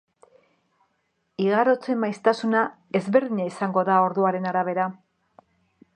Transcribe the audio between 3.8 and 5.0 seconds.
da orduaren arabera.